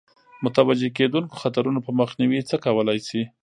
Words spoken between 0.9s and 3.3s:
کېدونکو خطرونو په مخنیوي څه کولای شي.